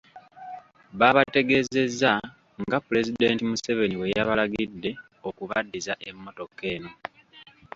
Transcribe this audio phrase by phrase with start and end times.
[0.99, 2.11] Baabategeezezza
[2.65, 4.89] nga Pulezidenti Museveni bwe yabalagidde
[5.27, 6.91] okubaddiza emmotoka eno.